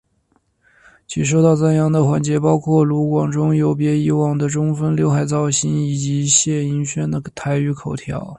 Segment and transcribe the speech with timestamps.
[1.05, 8.27] 其他受到赞扬的环节包括卢广仲有别以往的中分浏海造型以及谢盈萱的台语口条。